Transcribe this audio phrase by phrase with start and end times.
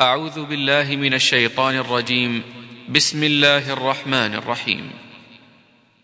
[0.00, 2.42] أعوذ بالله من الشيطان الرجيم.
[2.88, 5.05] بسم الله الرحمن الرحيم.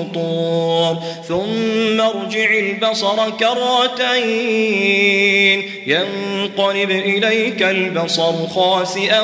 [0.00, 0.96] الفطور.
[1.28, 4.78] ثم ارجع البصر كرتين.
[5.86, 9.20] ينقلب إليك البصر خاسئا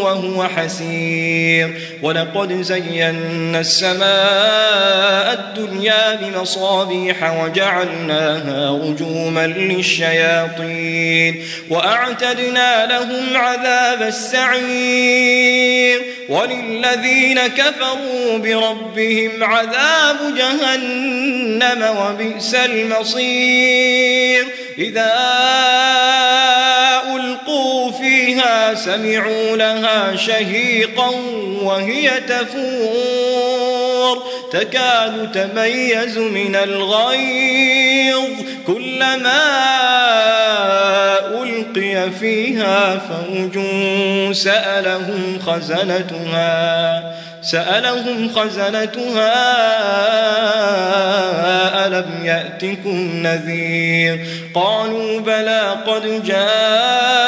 [0.00, 1.74] وهو حسير.
[2.02, 11.44] ولقد زينا السماء الدنيا بمصابيح وجعلناها رجوما للشياطين.
[11.70, 16.02] وأعتدنا لهم عذاب السعير.
[16.28, 24.46] وللذين كفروا بربهم عذاب جهنم وبئس المصير.
[24.78, 25.12] إذا
[27.14, 31.10] ألقوا فيها سمعوا لها شهيقا
[31.62, 34.22] وهي تفور.
[34.52, 38.30] تكاد تميز من الغيظ.
[38.66, 39.77] كلما
[41.78, 43.58] ألقي فيها فوج
[44.32, 47.12] سألهم خزنتها
[47.42, 49.36] سألهم خزنتها
[51.86, 57.27] ألم يأتكم نذير؟ قالوا بلى قد جاءنا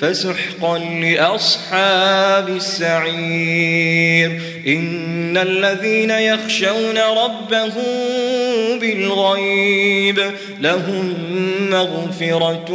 [0.00, 4.40] فسحقا لأصحاب السعير.
[4.66, 7.84] إن الذين يخشون ربهم
[8.80, 10.20] بالغيب
[10.60, 11.14] لهم
[11.70, 12.72] مغفرة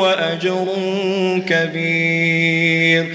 [0.00, 0.66] وأجر
[1.48, 3.14] كبير.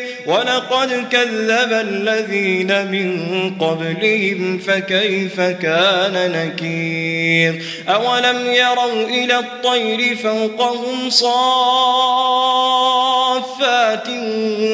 [0.25, 11.31] ولقد كذب الذين من قبلهم فكيف كان نكير؟ أولم يروا إلى الطير فوقهم صافات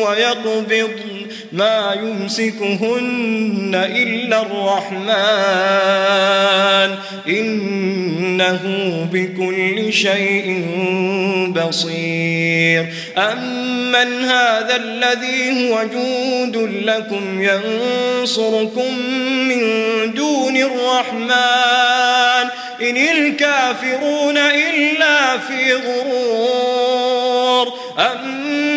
[0.07, 1.16] ويقبض
[1.51, 5.07] ما يمسكهن إلا الرحمن.
[7.27, 8.61] إنه
[9.13, 10.65] بكل شيء
[11.49, 12.85] بصير.
[13.17, 18.97] أمن هذا الذي هو جود لكم ينصركم
[19.47, 19.63] من
[20.13, 22.47] دون الرحمن.
[22.81, 27.73] إن الكافرون إلا في غرور.
[27.99, 28.76] أمن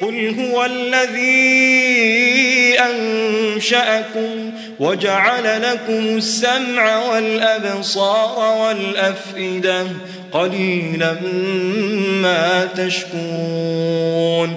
[0.00, 1.88] قل هو الذي
[2.80, 9.86] أنشأكم وجعل لكم السمع والأبصار والأفئدة
[10.32, 11.16] قليلا
[12.22, 14.56] ما تشكون